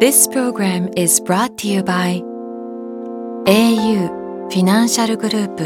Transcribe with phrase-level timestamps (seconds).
[0.00, 2.22] This program is brought to you by
[3.44, 4.08] au
[4.48, 5.64] フィナンシャルグループ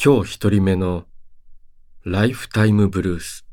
[0.00, 1.04] 今日一人目の
[2.04, 3.44] ライフタイムブルース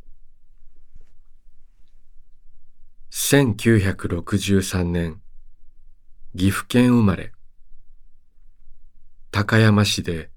[3.10, 5.20] 1963年
[6.38, 7.32] 岐阜県生まれ
[9.32, 10.30] 高山市で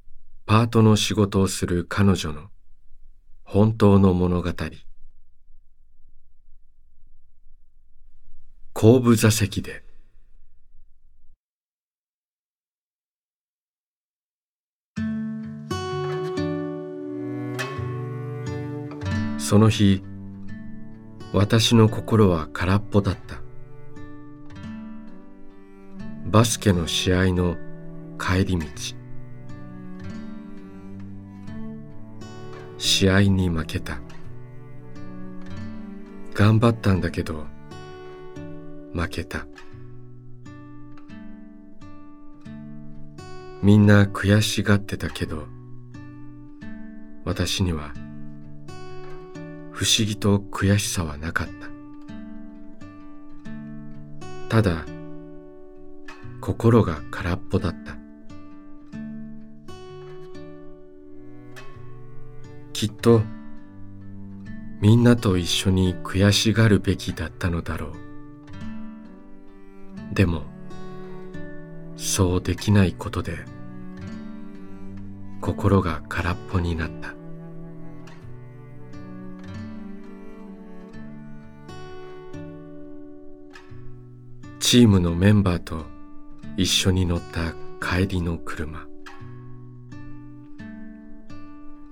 [0.52, 2.50] パートの仕事をする彼女の
[3.42, 4.50] 本当の物語。
[8.74, 9.82] 後部座席で。
[19.38, 20.02] その日
[21.32, 23.40] 私の心は空っぽだった。
[26.26, 27.56] バスケの試合の
[28.18, 29.01] 帰り道。
[32.82, 34.00] 試合に負けた。
[36.34, 37.46] 頑張ったんだけど
[38.92, 39.46] 負けた。
[43.62, 45.46] みんな悔しがってたけど
[47.24, 47.92] 私には
[49.70, 51.46] 不思議と悔しさはなかっ
[54.48, 54.56] た。
[54.56, 54.84] ただ
[56.40, 58.01] 心が空っぽだった。
[62.82, 63.22] きっと
[64.80, 67.92] みんなと一緒に悔しがるべきだったのだろう。
[70.12, 70.42] でも
[71.96, 73.38] そうできないことで
[75.40, 77.14] 心が空っぽになった。
[84.58, 85.86] チームのメンバーと
[86.56, 88.88] 一緒に乗った帰りの車。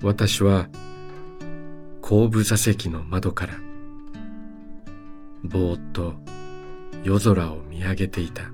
[0.03, 0.66] 私は
[2.10, 3.54] 後部座席の窓から
[5.44, 6.15] ぼーっと
[7.04, 8.50] 夜空を見上げていた。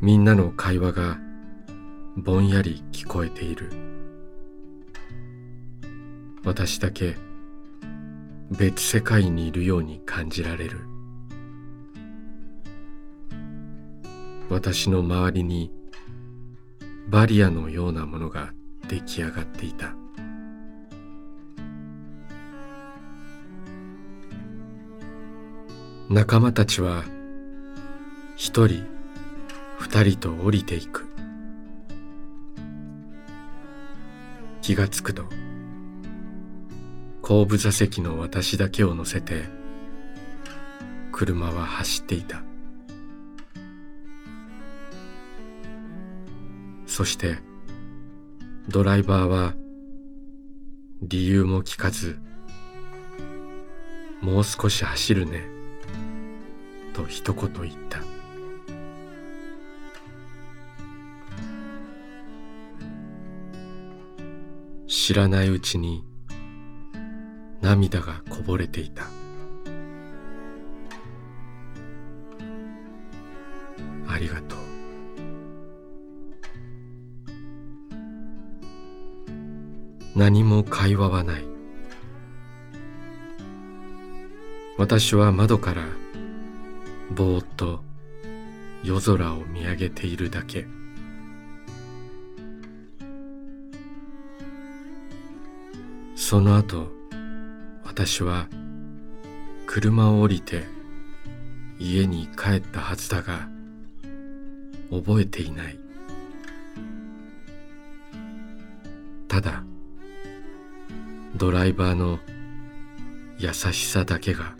[0.00, 1.18] みんなの会話が
[2.16, 3.70] ぼんやり聞こえている。
[6.44, 7.16] 私だけ
[8.50, 10.78] 別世界にいるように感じられる。
[14.48, 15.70] 私の周りに
[17.12, 18.54] バリアのようなものが
[18.88, 19.94] 出来上がっていた。
[26.08, 27.04] 仲間たちは
[28.36, 28.86] 一人
[29.78, 31.06] 二人と降りていく。
[34.62, 35.24] 気がつくと
[37.20, 39.44] 後部座席の私だけを乗せて
[41.10, 42.42] 車は走っていた。
[46.92, 47.38] そして
[48.68, 49.54] ドライバーは
[51.00, 52.18] 理由も聞かず
[54.20, 55.48] もう少し走るね
[56.92, 58.00] と一言言った。
[64.86, 66.04] 知らないうちに
[67.62, 69.04] 涙がこぼれていた。
[74.06, 74.71] ありがとう。
[80.14, 81.44] 何も会話はない。
[84.76, 85.84] 私は窓から
[87.14, 87.80] ぼーっと
[88.82, 90.66] 夜空を見上げているだけ。
[96.14, 96.88] その後
[97.84, 98.48] 私は
[99.66, 100.64] 車を降りて
[101.78, 103.48] 家に帰ったはずだが
[104.90, 105.78] 覚えていない。
[109.28, 109.64] ただ
[111.42, 112.20] ドライバーの
[113.36, 114.54] 優しさだけが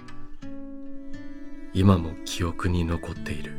[1.73, 3.53] 今も記憶に残っている。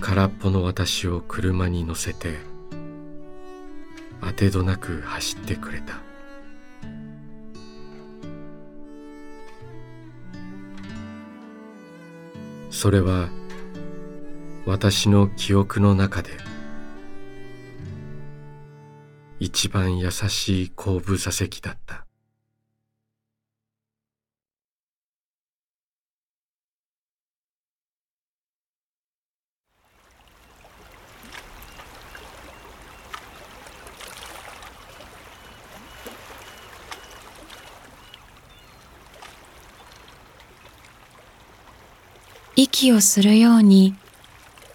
[0.00, 2.38] 空っぽの私を車に乗せて
[4.22, 6.00] 当てどなく走ってくれた。
[12.70, 13.28] それは
[14.64, 16.51] 私の記憶の中で
[19.44, 22.06] 一番優しい後部座席だった。
[42.54, 43.96] 息をするように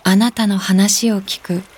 [0.03, 1.76] あなたの話を聞く。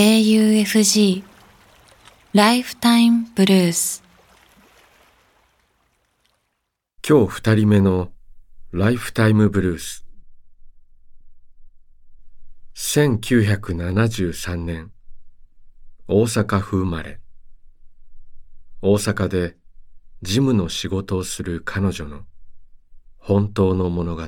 [0.00, 1.24] AUFG
[2.32, 4.04] ライフタイムブルース
[7.04, 8.12] 今日二人目の
[8.70, 10.06] ライフタイムブルース
[12.76, 14.92] 1973年
[16.06, 17.18] 大阪府生まれ。
[18.80, 19.56] 大阪で
[20.22, 22.20] 事務の仕事をする彼女の
[23.16, 24.22] 本当の物語。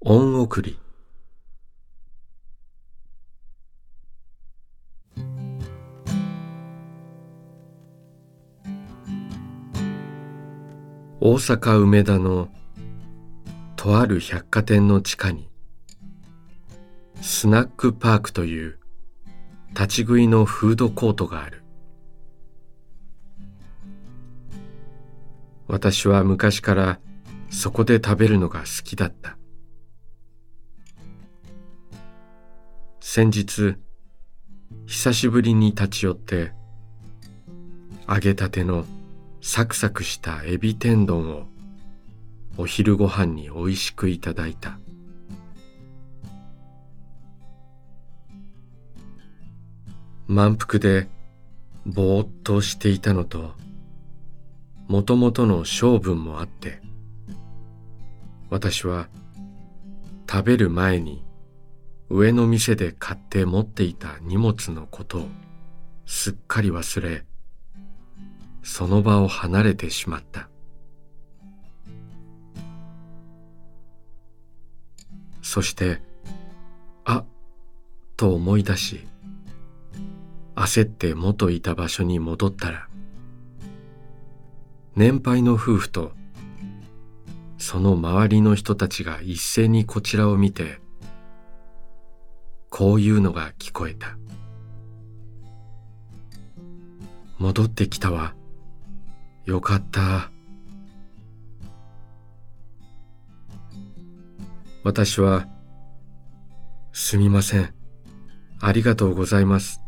[0.00, 0.80] 恩送り。
[11.28, 12.50] 大阪梅田の
[13.74, 15.50] とある百貨店の地下に
[17.20, 18.78] スナックパークという
[19.70, 21.64] 立ち食いのフードコートがある。
[25.66, 27.00] 私は昔から
[27.50, 29.36] そこで食べるのが好きだった。
[33.00, 33.74] 先日
[34.86, 36.52] 久しぶりに立ち寄って
[38.08, 38.84] 揚げたての
[39.48, 41.46] サクサクしたエビ天丼を
[42.56, 44.80] お昼ご飯においしくいただいた。
[50.26, 51.06] 満腹で
[51.86, 53.52] ぼーっとしていたのと
[54.88, 56.80] もともとの性分もあって
[58.50, 59.06] 私は
[60.28, 61.24] 食べる前に
[62.10, 65.26] 上の店で買って持っていた荷物のことを
[66.04, 67.24] すっかり忘れ
[68.68, 70.48] その場を離れてしまった。
[75.40, 76.02] そして
[77.04, 77.26] あっ
[78.16, 79.06] と思い出し
[80.56, 82.88] 焦って元いた場所に戻ったら
[84.96, 86.10] 年配の夫婦と
[87.58, 90.80] その周りの人たちが一斉にこちらを見て
[92.68, 94.18] こういうのが聞こえた。
[97.38, 98.34] 戻ってきたわ。
[99.46, 100.32] よかった。
[104.82, 105.46] 私は
[106.92, 107.72] すみません。
[108.60, 109.80] ありがとうございます。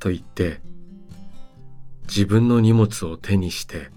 [0.00, 0.60] と言って
[2.08, 3.90] 自分の荷物を手にして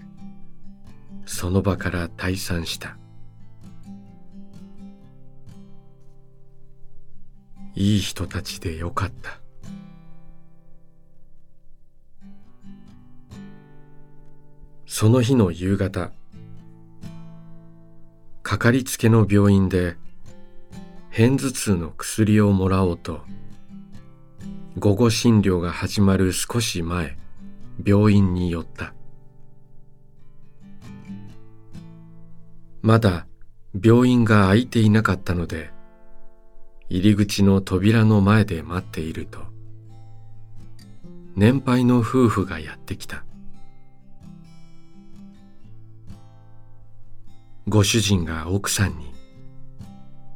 [1.24, 2.96] その場から退散した。
[7.74, 9.40] いい人たちでよかった。
[14.86, 16.12] その日の夕方
[18.44, 19.96] かかりつけの病院で
[21.10, 23.20] 片頭痛の薬をもらおうと
[24.78, 27.18] 午後診療が始まる少し前
[27.84, 28.94] 病院に寄った。
[32.82, 33.26] まだ
[33.82, 35.70] 病院が開いていなかったので
[36.88, 39.40] 入り口の扉の前で待っていると
[41.34, 43.24] 年配の夫婦がやってきた。
[47.68, 49.12] ご主人が奥さんに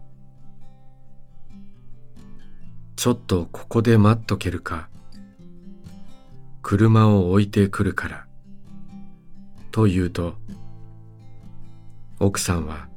[2.96, 4.88] 「ちょっとここで待っとけるか。
[6.62, 8.26] 車を置いてくるから」
[9.70, 10.34] と言うと
[12.18, 12.88] 奥さんは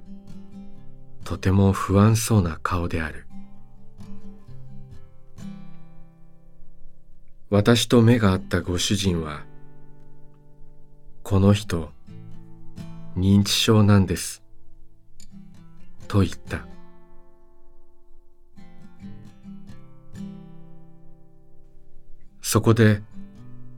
[1.23, 3.27] とても不安そうな顔である。
[7.51, 9.45] 私と目が合ったご主人は
[11.21, 11.91] この人
[13.15, 14.43] 認知症なんです。
[16.07, 16.65] と言った。
[22.41, 23.01] そこで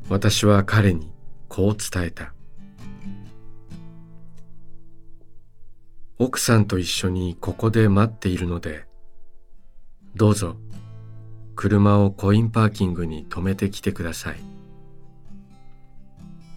[0.09, 1.11] 私は彼に
[1.47, 2.33] こう伝えた。
[6.17, 8.85] 奥さんと一緒にここで待っているので、
[10.15, 10.55] どうぞ
[11.55, 14.39] 車をコインパーキングに止めてきてください。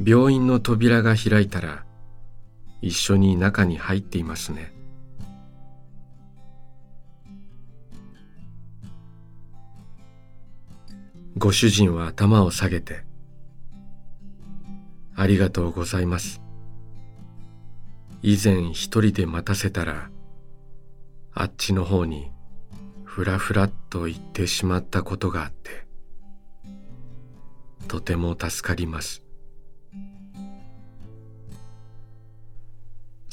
[0.04, 1.84] 病院の扉が開いたら
[2.80, 4.72] 一緒に中に入っていますね。
[11.36, 13.04] ご主人は頭を下げて、
[15.14, 16.40] ありがとうございます。
[18.22, 20.10] 以前一人で待たせたら
[21.34, 22.32] あっちの方に
[23.04, 25.86] ふらふらっと言ってしまったことがあって
[27.86, 29.22] とても助かります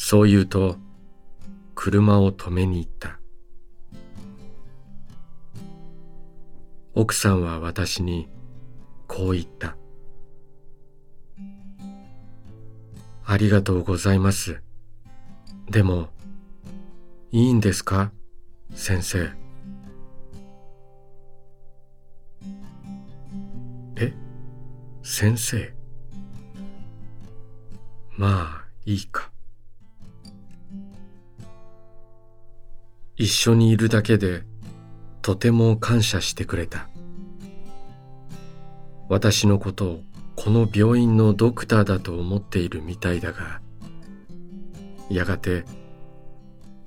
[0.07, 0.77] そう言うと
[1.73, 3.19] 車を止めに行った。
[6.93, 8.29] 奥さんは私に
[9.07, 9.75] こう言った。
[13.25, 14.61] ありがとうございます。
[15.71, 16.09] でも
[17.31, 18.11] いいんですか？
[18.75, 19.31] 先生。
[23.95, 24.13] え？
[25.01, 25.73] 先生？
[28.15, 29.31] まあいいか。
[33.17, 34.43] 一緒にいるだけで
[35.21, 36.89] とても感謝してくれた。
[39.07, 40.03] 私のことを
[40.35, 43.61] この病院のドクターだと思っているみたいだが
[45.09, 45.63] やがて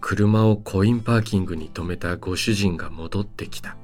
[0.00, 3.76] 車をコインパーキングに止めたご主人が戻ってきた。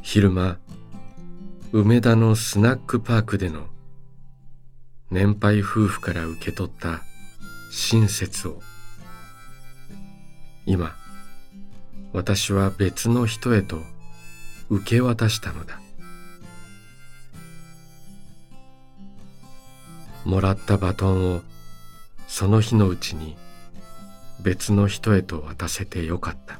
[0.00, 0.58] 昼間
[1.72, 3.71] 梅田のスナックパークでの
[5.12, 7.02] 年配夫婦から受け取った
[7.70, 8.62] 親切を。
[10.64, 10.96] 今
[12.14, 13.82] 私は別の人へと
[14.70, 15.82] 受け渡したのだ。
[20.24, 21.42] もらったバトンを
[22.26, 23.36] その日のうちに
[24.40, 26.58] 別の人へと渡せてよかった。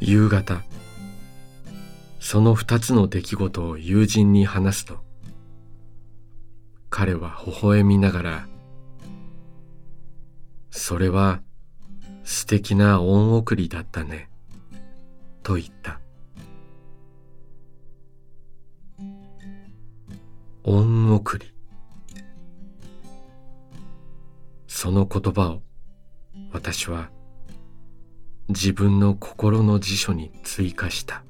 [0.00, 0.60] 夕方
[2.28, 4.98] その二つの出来事を友人に話すと
[6.90, 8.48] 彼は微笑みながら
[10.72, 11.40] 「それは
[12.24, 14.28] 素敵な恩送りだったね」
[15.44, 16.00] と言った。
[20.64, 21.54] 恩送り。
[24.66, 25.62] その言葉を
[26.50, 27.08] 私は
[28.48, 31.25] 自分の心の辞書に追加した。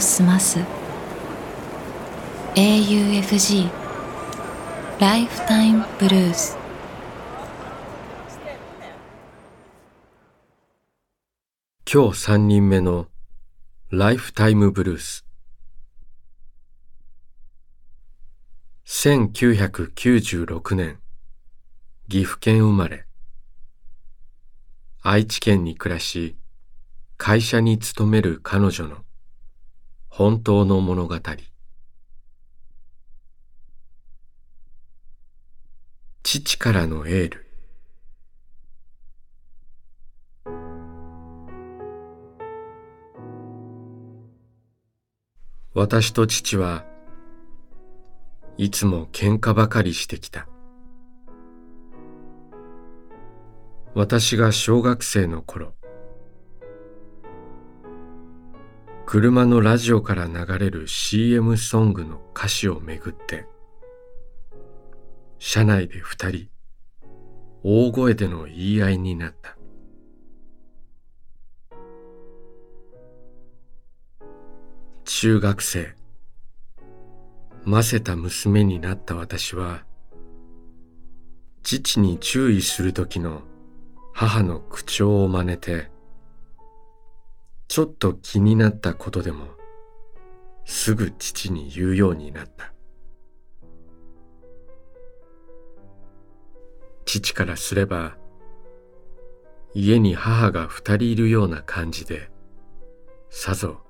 [0.00, 0.58] 耳を澄ます。
[2.54, 3.70] AUFG
[4.98, 6.58] ライフタイムブルース
[11.92, 13.06] 今日三人目の
[13.90, 15.24] ライフタイムブルース
[18.86, 20.98] 1996年
[22.08, 23.06] 岐阜県生まれ。
[25.02, 26.36] 愛知県に暮らし
[27.16, 29.04] 会社に勤める彼女の
[30.12, 31.16] 本当の物語。
[36.24, 37.46] 父からのエール。
[45.74, 46.84] 私と父は
[48.58, 50.48] いつも喧嘩ばかりしてきた。
[53.94, 55.74] 私が小学生の頃
[59.12, 63.44] 車のラジオから流れる CM ソングの歌詞をめぐって
[65.40, 66.48] 車内で二人
[67.64, 69.56] 大声での言い合いになった。
[75.04, 75.96] 中学生
[77.64, 79.82] ませた娘になった私は
[81.64, 83.42] 父に注意する時の
[84.12, 85.89] 母の口調を真似て
[87.70, 89.46] ちょっと気になったことでも
[90.64, 92.74] すぐ父に言うようになった。
[97.04, 98.16] 父からすれば
[99.72, 102.32] 家に母が二人いるような感じで
[103.28, 103.82] さぞ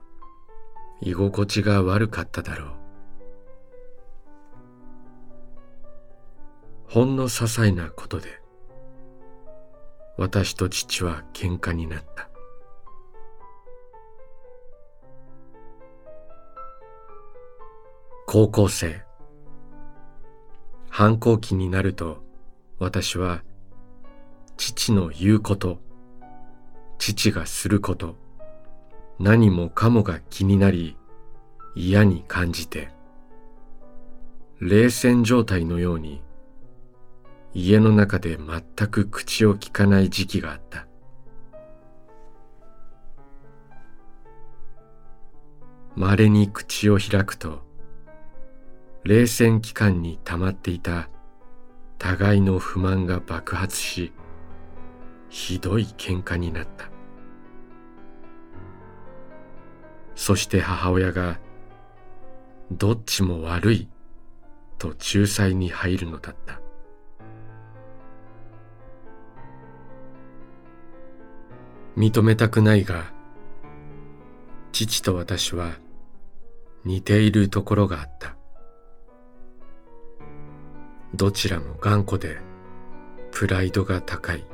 [1.00, 2.68] 居心地が悪かっただろう。
[6.86, 8.42] ほんの些細なことで
[10.18, 12.29] 私と父は喧嘩になった。
[18.32, 19.02] 高校生。
[20.88, 22.22] 反抗期になると
[22.78, 23.42] 私は
[24.56, 25.80] 父の言うこと
[26.98, 28.14] 父がすること
[29.18, 30.96] 何もかもが気になり
[31.74, 32.90] 嫌に感じて
[34.60, 36.22] 冷戦状態のように
[37.52, 40.86] 家の中で全く口をきかない時期があった。
[45.96, 47.68] 稀に口を開くと
[49.02, 51.08] 冷戦期間に溜まっていた
[51.98, 54.12] 互いの不満が爆発し
[55.30, 56.90] ひどい喧嘩になった。
[60.14, 61.38] そして母親が
[62.70, 63.88] どっちも悪い
[64.76, 66.60] と仲裁に入るのだった。
[71.96, 73.12] 認めたくないが
[74.72, 75.72] 父と私は
[76.84, 78.39] 似ているところがあった。
[81.14, 82.38] どちらも頑固で
[83.32, 84.44] プライドが高い。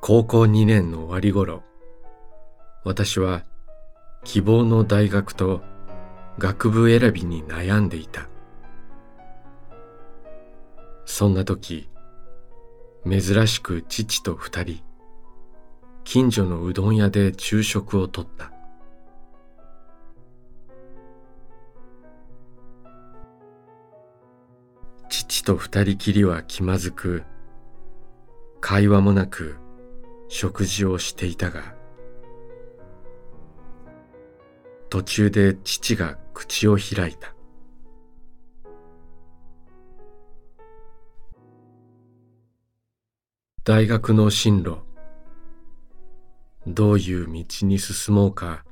[0.00, 1.62] 高校2年の終わり頃
[2.84, 3.44] 私は
[4.24, 5.62] 希望の大学と
[6.38, 8.28] 学部選びに悩んでいた。
[11.04, 11.88] そんな時
[13.08, 14.82] 珍しく父と二人
[16.04, 18.52] 近所のうどん屋で昼食をとった。
[25.40, 27.24] 父と二人きりは気まずく
[28.60, 29.56] 会話もなく
[30.28, 31.74] 食事をしていたが
[34.90, 37.34] 途中で父が口を開いた。
[43.64, 44.78] 大学の進路
[46.66, 48.64] どういう道に進もうか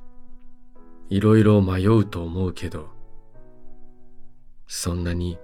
[1.09, 2.89] いろいろ迷うと思うけど
[4.67, 5.39] そんなに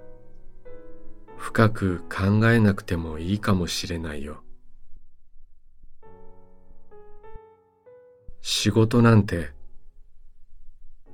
[1.38, 4.44] 深く考えなくてもいいかもしれないよ。
[8.42, 9.52] 仕事なんて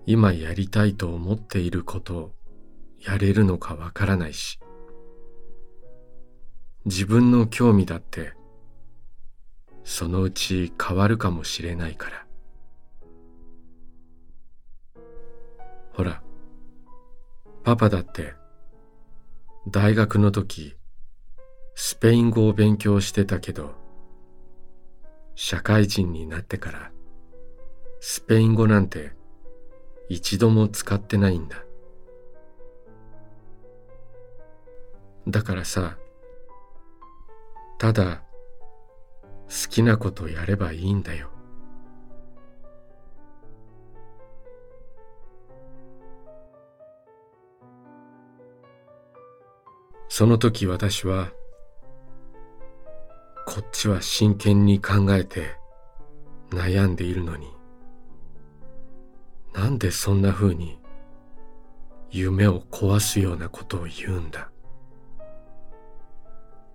[0.05, 2.31] 今やりたいと思っていることを
[2.99, 4.59] やれるのかわからないし。
[6.85, 8.33] 自分の興味だって
[9.83, 12.25] そのうち変わるかもしれないから。
[15.93, 16.21] ほら
[17.63, 18.33] パパだって
[19.67, 20.75] 大学の時
[21.75, 23.75] スペイン語を勉強してたけど
[25.35, 26.91] 社会人になってから
[27.99, 29.11] スペイン語なんて
[30.09, 31.63] 一度も使ってないんだ。
[35.27, 35.97] だからさ
[37.77, 38.23] ただ
[39.47, 41.29] 好きなことやればいいんだよ。
[50.13, 51.31] その時私は
[53.47, 55.55] こっちは真剣に考えて
[56.49, 57.47] 悩んでいるのに
[59.53, 60.81] なんでそんな風に
[62.09, 64.51] 夢を壊すようなことを言うんだ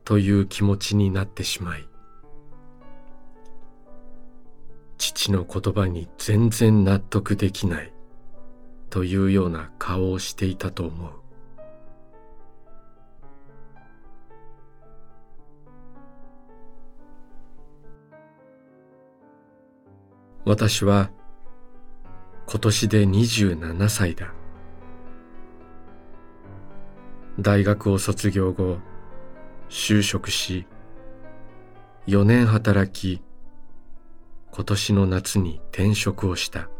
[0.04, 1.86] という気持ちになってしまい
[4.96, 7.92] 父の言葉に全然納得できない
[8.88, 11.25] というような顔をしていたと思う。
[20.48, 21.10] 私は
[22.46, 24.32] 今年で27歳だ。
[27.40, 28.78] 大学を卒業後
[29.68, 30.64] 就職し
[32.06, 33.20] 4年働き
[34.52, 36.70] 今年の夏に転職をした。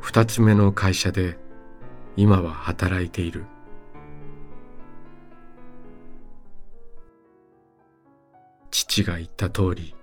[0.00, 1.36] 二つ目の会社で
[2.16, 3.44] 今は働いている。
[8.70, 9.94] 父が言った通り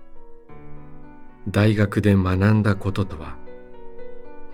[1.48, 3.36] 大学で学んだこととは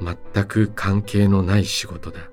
[0.00, 2.30] 全く関係のない仕事だ。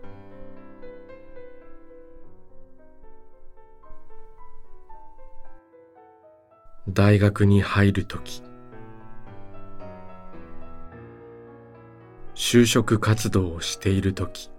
[6.89, 8.43] 大学に入るとき
[12.35, 14.51] 就職活動をしているとき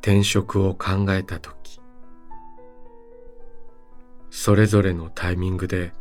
[0.00, 1.80] 転職を考えたとき
[4.30, 5.92] それぞれのタイミングで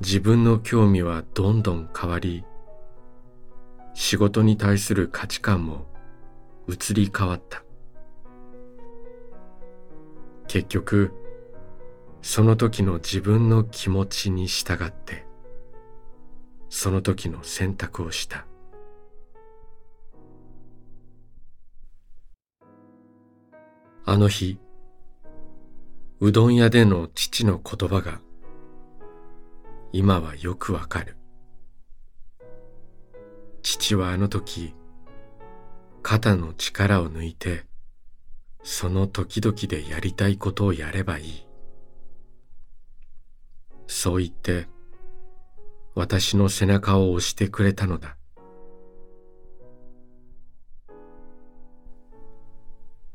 [0.00, 2.44] 自分の興味はどんどん変わり
[3.94, 5.86] 仕事に対する価値観も
[6.68, 7.62] 移り変わった。
[10.48, 11.12] 結局
[12.20, 15.26] その時の自分の気持ちに従って
[16.68, 18.46] その時の選択をした。
[24.04, 24.58] あの日
[26.20, 28.20] うどん屋での父の言葉が
[29.92, 31.16] 今はよくわかる。
[33.62, 34.74] 父はあの時
[36.02, 37.64] 肩の力を抜いて
[38.62, 41.46] その時々でやりたいことをやればいい。
[43.86, 44.68] そう言って
[45.94, 48.16] 私の背中を押してくれたのだ。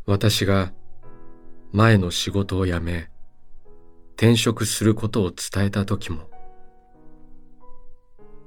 [0.06, 0.74] 私が
[1.72, 3.10] 前の仕事を辞め
[4.18, 6.31] 転職することを伝えた時も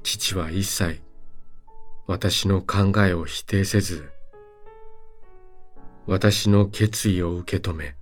[0.05, 1.01] 父は一切
[2.07, 4.11] 私の考えを否定せず
[6.07, 7.97] 私の決意を受け止め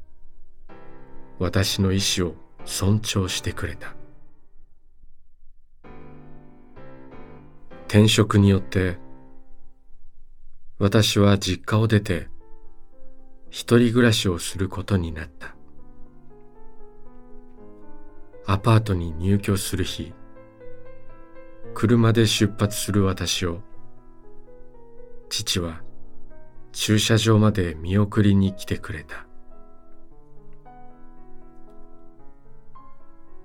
[1.38, 2.35] 私の意志を
[2.65, 3.95] 尊重してくれた。
[7.87, 8.99] 転職によって
[10.81, 12.27] 私は実家を出て
[13.49, 15.55] 一人暮らしをすることになった。
[18.45, 20.12] アパートに入居する日
[21.75, 23.61] 車で出発する私を
[25.29, 25.83] 父は
[26.73, 29.27] 駐車場まで見送りに来てくれた。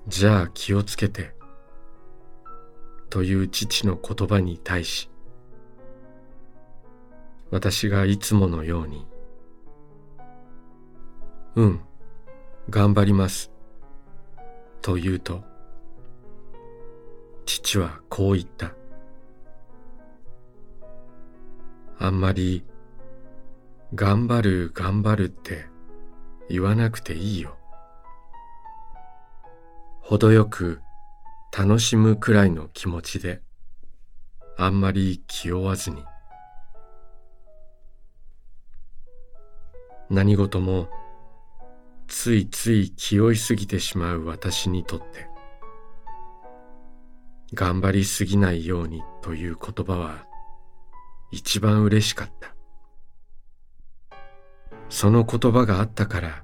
[0.08, 1.36] じゃあ気をつけて
[3.10, 5.10] という父の言葉に対し
[7.52, 9.06] 私がいつものように
[11.56, 11.82] うん
[12.70, 13.52] 頑張ります
[14.82, 15.44] と言うと
[17.68, 18.72] 父はこう言った。
[22.00, 22.64] あんまり
[23.94, 25.66] 頑張る頑張るって
[26.50, 27.58] 言わなくていいよ。
[30.00, 30.80] 程よく
[31.52, 33.42] 楽しむくらいの気持ちで
[34.58, 36.06] あんまり気負わずに。
[40.10, 40.88] 何事も
[42.08, 45.37] ついつい気負いすぎてしまう私にとって。
[47.54, 50.26] 頑張りすぎないようにという言葉は
[51.32, 52.56] 一番嬉しかった。
[54.90, 56.44] その言葉があったから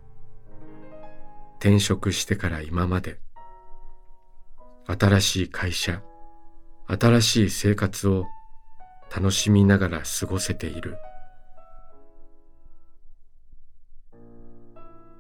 [1.60, 3.20] 転職してから今まで
[4.86, 6.02] 新しい会社
[6.88, 8.26] 新しい生活を
[9.16, 10.98] 楽しみながら過ごせている。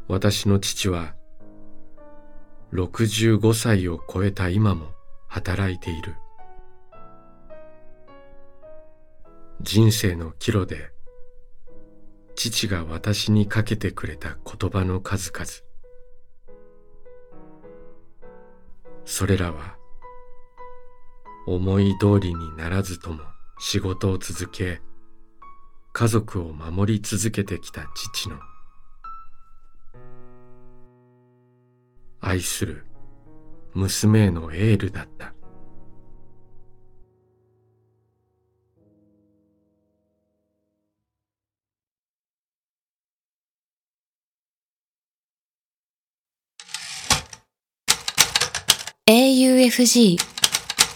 [0.09, 1.15] 私の父は
[2.73, 4.87] 65歳を超えた今も
[5.33, 6.13] 働いている。
[9.61, 10.91] 人生の岐路で
[12.35, 15.47] 父が私にかけてくれた言葉の数々。
[19.05, 19.75] それらは
[21.47, 23.21] 思い通りにならずとも
[23.57, 24.81] 仕事を続け
[25.93, 28.37] 家族を守り続けてきた父の
[32.21, 32.85] 愛する
[33.75, 35.33] 娘へのエールだった
[49.07, 50.17] 「AUFG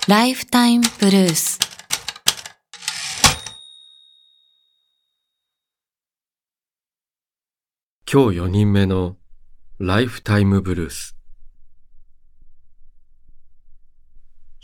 [0.08, 1.60] ライフタイムブルース」
[8.10, 9.18] 今日4人目の
[9.80, 11.17] ライフタイムブルース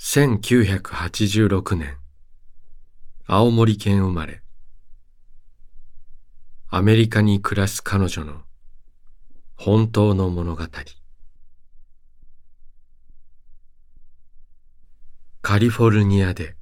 [0.06, 1.98] 1986年
[3.26, 4.44] 青森県生まれ。
[6.68, 8.42] アメリカに暮らす彼女の
[9.56, 10.66] 本当の物語。
[15.42, 16.58] カリフォルニアで。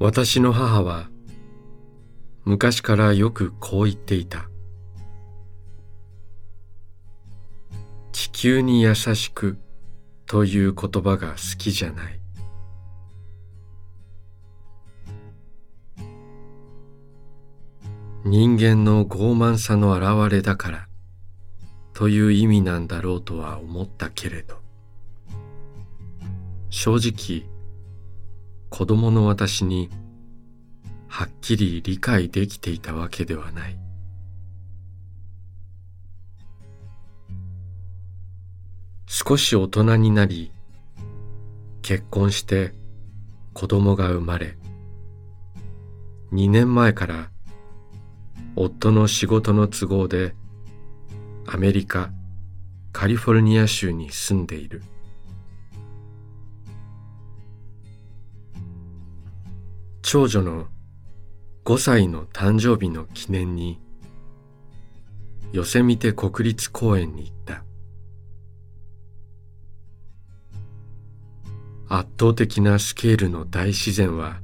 [0.00, 1.10] 私の母は
[2.46, 4.48] 昔からよくこう言っていた。
[8.12, 9.58] 地球に優しく
[10.26, 12.20] という言葉が好きじゃない。
[18.24, 20.88] 人間の傲慢さの表れだから
[21.94, 24.60] という意味なんだろうとは思ったけれど。
[26.70, 27.50] 正直
[28.70, 29.90] 子供の私に
[31.16, 33.78] はっきり理解できていたわけではない。
[39.06, 40.52] 少し大人になり
[41.80, 42.74] 結婚して
[43.54, 44.58] 子供が生まれ
[46.32, 47.30] 2年前から
[48.54, 50.34] 夫の仕事の都合で
[51.46, 52.10] アメリカ
[52.92, 54.82] カリフォルニア州に住んでいる。
[60.02, 60.66] 長女の
[61.66, 63.80] 5歳の誕生日の記念に
[65.50, 67.64] ヨセミテ国立公園に行った。
[71.88, 74.40] 圧倒的なスケールの大自然は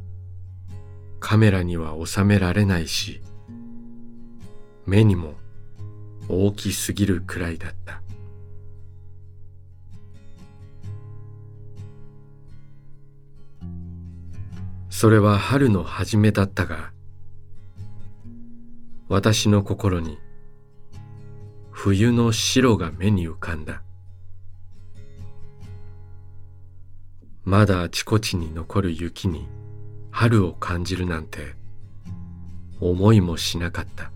[1.21, 3.23] カメラには収められないし
[4.85, 5.35] 目にも
[6.29, 8.03] 大きすぎるくらいだった。
[14.91, 16.91] それは春の初めだったが
[19.13, 20.19] 私の心に
[21.71, 23.83] 冬の白が目に浮かんだ。
[27.45, 29.47] まだあちこちに残る雪に
[30.11, 31.57] 春を感じるなんて
[32.81, 34.11] 思いもしなかった。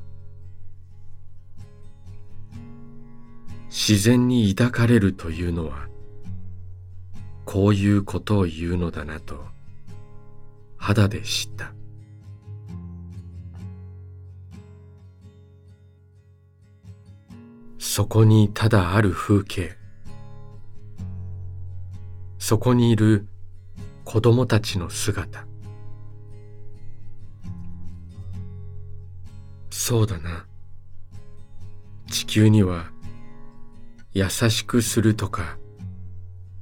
[3.68, 5.88] 自然に抱かれるというのは
[7.44, 9.44] こういうことを言うのだなと
[10.78, 11.75] 肌で知った。
[17.78, 19.76] そこにただある風景。
[22.38, 23.26] そこにいる
[24.04, 25.46] 子供たちの姿。
[29.70, 30.46] そうだな。
[32.10, 32.90] 地球には
[34.12, 35.58] 優しくするとか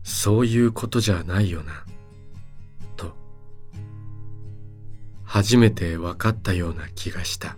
[0.03, 1.85] そういうことじゃないよな。
[2.96, 3.14] と
[5.22, 7.57] 初めて分かったような気がした。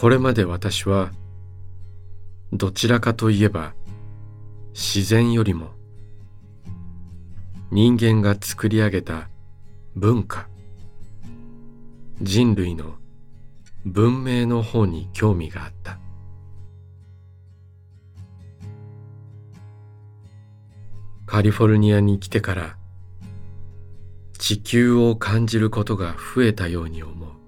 [0.00, 1.10] これまで私は
[2.54, 3.74] どちらかといえば
[4.72, 5.72] 自然よりも
[7.70, 9.28] 人間が作り上げた
[9.94, 10.48] 文化
[12.22, 12.94] 人類の
[13.84, 15.98] 文明の方に興味があった。
[21.26, 22.78] カリフォルニアに来てから
[24.38, 27.39] 地球を感じることが増えたように思う。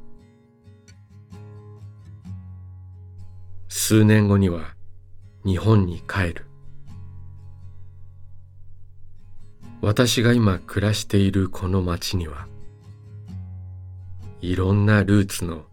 [3.75, 4.75] 数年後には
[5.47, 6.47] 日本に帰る。
[9.81, 12.47] 私が今暮らしているこの町には
[14.43, 15.65] いろんなルーツの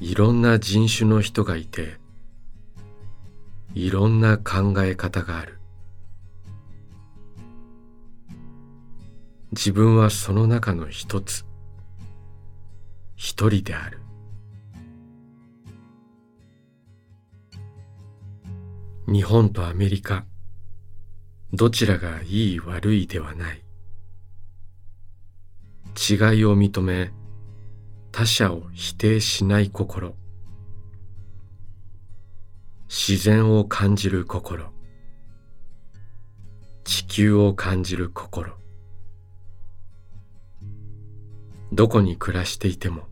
[0.00, 1.98] いろんな人種の人がいて
[3.74, 5.58] いろんな考え方がある。
[9.52, 11.44] 自分はその中の一つ
[13.14, 14.01] 一人である。
[19.08, 20.24] 日本とアメリカ
[21.52, 23.64] どちらがいい悪いではない。
[25.96, 27.12] 違いを認め
[28.12, 30.14] 他者を否定しない心。
[32.88, 34.66] 自然を感じる心。
[36.84, 38.54] 地球を感じる心。
[41.72, 43.08] どこに暮らしていても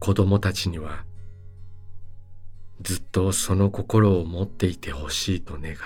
[0.00, 1.04] 子供たちには
[2.80, 5.76] ずっとその心を持っていてほしいと願う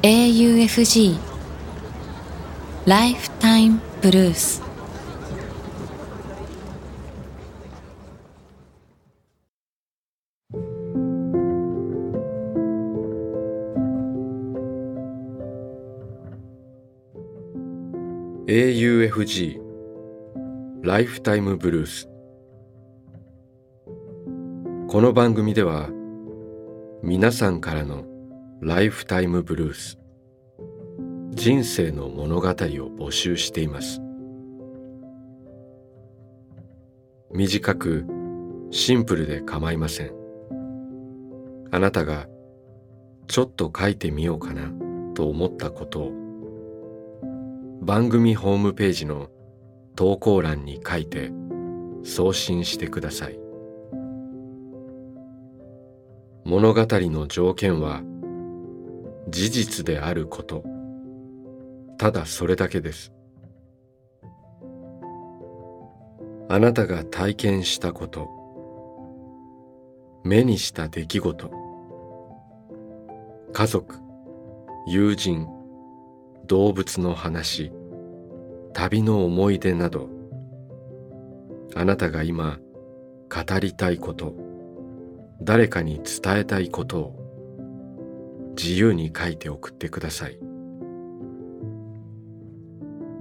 [0.02, 1.18] 「AUFG
[2.86, 4.62] ライフタイムブルース」
[19.10, 19.60] 「AUFG
[20.82, 22.06] ライフタイムブルース」
[24.88, 25.90] この番組では
[27.02, 28.04] 皆さんからの
[28.60, 29.98] ライフタイムブルース
[31.30, 34.00] 人生の物語を募集しています。
[37.32, 38.06] 短く
[38.70, 40.12] シンプルで構いません。
[41.72, 42.28] あなたが
[43.26, 44.70] ちょっと書いてみようかな
[45.14, 46.19] と思ったことを
[47.82, 49.28] 番組ホームページの
[49.96, 51.32] 投稿欄に書いて
[52.04, 53.38] 送信してください。
[56.44, 58.02] 物語の条件は
[59.28, 60.62] 事実であること。
[61.96, 63.12] ただそれだけです。
[66.50, 68.28] あなたが体験したこと。
[70.22, 71.50] 目にした出来事。
[73.52, 73.96] 家族
[74.86, 75.46] 友人
[76.50, 77.70] 動物の話
[78.72, 80.10] 旅の思い出など
[81.76, 82.58] あなたが今
[83.28, 84.34] 語りたいこと
[85.40, 90.40] 誰かに伝えたいことを自由に書いて送ってください。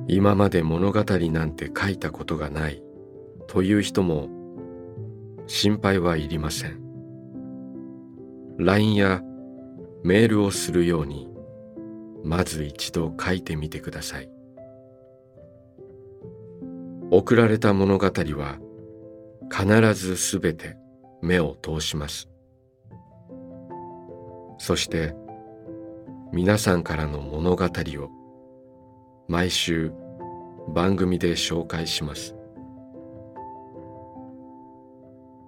[0.08, 2.82] 今まで物語なんて書いたことがない
[3.46, 4.28] という人も
[5.46, 6.82] 心配はいりません。
[8.58, 9.22] LINE や
[10.04, 11.29] メールをするように
[12.30, 14.30] まず一度書いてみてください。
[17.10, 18.60] 送られた物語は
[19.52, 20.78] 必ずすべて
[21.24, 22.30] 目を通します。
[24.60, 25.15] そして
[26.32, 28.10] 皆さんからの物語を
[29.28, 29.92] 毎週
[30.68, 32.36] 番組で紹介します。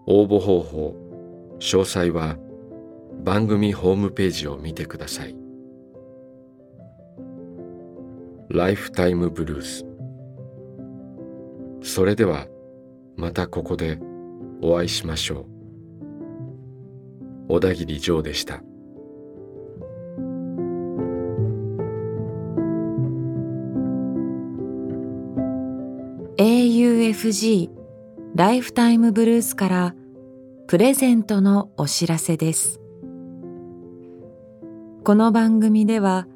[0.08, 0.96] 応募方法
[1.60, 2.38] 詳細は
[3.24, 5.41] 番組ホームページを見てください。
[8.54, 9.86] ライフタイムブルース
[11.84, 12.48] それでは
[13.16, 14.00] またここで
[14.62, 15.46] お会いしましょう。
[17.50, 18.64] 小田切ジョーでした。
[26.38, 27.70] AUFG
[28.36, 29.96] ライフタイムブルースから
[30.68, 32.80] プレゼントのお知らせです。
[35.04, 36.28] この番組では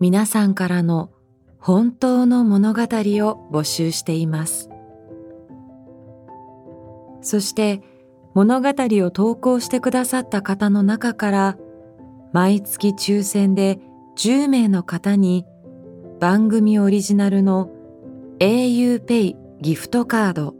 [0.00, 1.10] 皆さんからの
[1.60, 4.70] 本当の物語を募集しています。
[7.20, 7.82] そして
[8.32, 11.58] 物語を投稿してくださった方の中から
[12.32, 13.78] 毎月抽選で
[14.16, 15.44] 10名の方に
[16.18, 17.70] 番組オリジナルの
[18.38, 20.54] auPay ギフトカード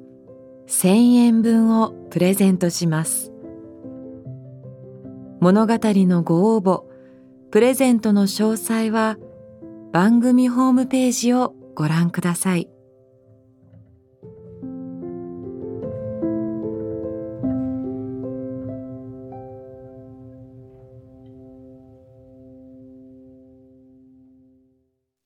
[0.66, 3.32] 1000円分をプレゼントします。
[5.40, 6.82] 物語のご応募、
[7.50, 9.16] プレゼントの詳細は
[9.92, 12.68] 番組ホームページをご覧ください。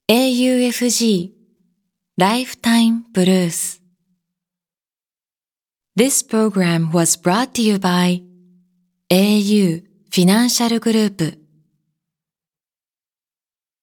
[0.09, 1.33] AUFG
[2.19, 3.81] Lifetime Blues
[5.97, 8.23] This program was brought to you by
[9.11, 11.44] au フィ